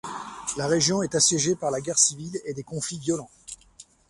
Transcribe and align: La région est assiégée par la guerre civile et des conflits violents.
La 0.57 0.65
région 0.65 1.03
est 1.03 1.13
assiégée 1.13 1.53
par 1.53 1.69
la 1.69 1.79
guerre 1.79 1.99
civile 1.99 2.41
et 2.45 2.55
des 2.55 2.63
conflits 2.63 2.97
violents. 2.97 3.29